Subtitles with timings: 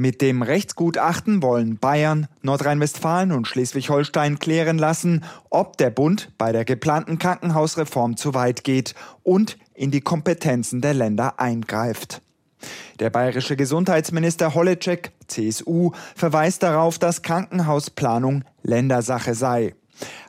[0.00, 6.64] Mit dem Rechtsgutachten wollen Bayern, Nordrhein-Westfalen und Schleswig-Holstein klären lassen, ob der Bund bei der
[6.64, 8.94] geplanten Krankenhausreform zu weit geht
[9.24, 12.22] und in die Kompetenzen der Länder eingreift.
[12.98, 19.74] Der bayerische Gesundheitsminister Holleczek, CSU, verweist darauf, dass Krankenhausplanung Ländersache sei.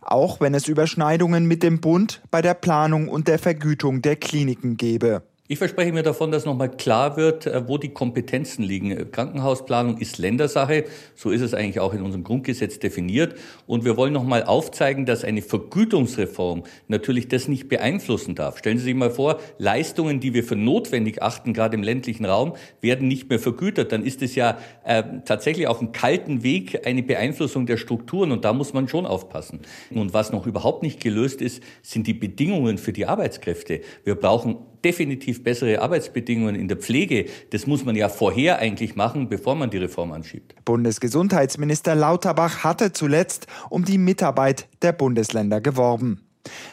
[0.01, 4.75] Auch wenn es Überschneidungen mit dem Bund bei der Planung und der Vergütung der Kliniken
[4.75, 5.23] gebe.
[5.52, 9.11] Ich verspreche mir davon, dass nochmal klar wird, äh, wo die Kompetenzen liegen.
[9.11, 10.85] Krankenhausplanung ist Ländersache.
[11.13, 13.35] So ist es eigentlich auch in unserem Grundgesetz definiert.
[13.67, 18.59] Und wir wollen nochmal aufzeigen, dass eine Vergütungsreform natürlich das nicht beeinflussen darf.
[18.59, 22.54] Stellen Sie sich mal vor, Leistungen, die wir für notwendig achten, gerade im ländlichen Raum,
[22.79, 23.91] werden nicht mehr vergütet.
[23.91, 28.31] Dann ist es ja äh, tatsächlich auf einem kalten Weg eine Beeinflussung der Strukturen.
[28.31, 29.59] Und da muss man schon aufpassen.
[29.90, 33.81] Und was noch überhaupt nicht gelöst ist, sind die Bedingungen für die Arbeitskräfte.
[34.05, 37.26] Wir brauchen definitiv bessere Arbeitsbedingungen in der Pflege.
[37.52, 40.55] Das muss man ja vorher eigentlich machen, bevor man die Reform anschiebt.
[40.66, 46.21] Bundesgesundheitsminister Lauterbach hatte zuletzt um die Mitarbeit der Bundesländer geworben.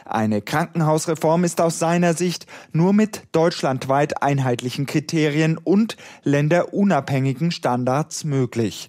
[0.05, 8.87] Eine Krankenhausreform ist aus seiner Sicht nur mit deutschlandweit einheitlichen Kriterien und länderunabhängigen Standards möglich.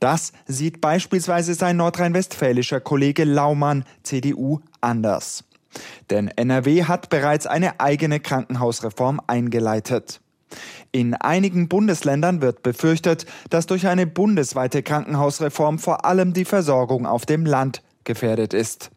[0.00, 5.44] Das sieht beispielsweise sein nordrhein-westfälischer Kollege Laumann, CDU, anders.
[6.10, 10.20] Denn NRW hat bereits eine eigene Krankenhausreform eingeleitet.
[10.92, 17.26] In einigen Bundesländern wird befürchtet, dass durch eine bundesweite Krankenhausreform vor allem die Versorgung auf
[17.26, 18.90] dem Land gefährdet ist.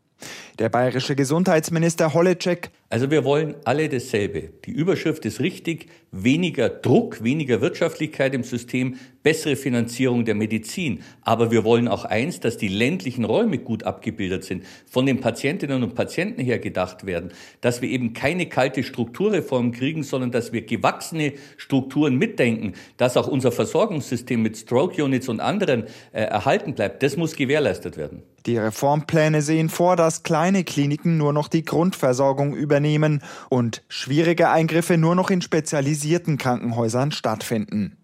[0.59, 2.69] Der bayerische Gesundheitsminister Holleczek.
[2.89, 4.49] Also wir wollen alle dasselbe.
[4.65, 5.87] Die Überschrift ist richtig.
[6.11, 11.01] Weniger Druck, weniger Wirtschaftlichkeit im System, bessere Finanzierung der Medizin.
[11.23, 15.81] Aber wir wollen auch eins, dass die ländlichen Räume gut abgebildet sind, von den Patientinnen
[15.81, 20.61] und Patienten her gedacht werden, dass wir eben keine kalte Strukturreform kriegen, sondern dass wir
[20.61, 27.01] gewachsene Strukturen mitdenken, dass auch unser Versorgungssystem mit Stroke Units und anderen äh, erhalten bleibt.
[27.01, 28.21] Das muss gewährleistet werden.
[28.45, 34.97] Die Reformpläne sehen vor, dass kleine Kliniken nur noch die Grundversorgung übernehmen und schwierige Eingriffe
[34.97, 37.97] nur noch in spezialisierten Krankenhäusern stattfinden.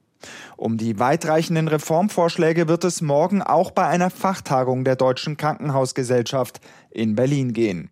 [0.57, 7.15] Um die weitreichenden Reformvorschläge wird es morgen auch bei einer Fachtagung der Deutschen Krankenhausgesellschaft in
[7.15, 7.89] Berlin gehen.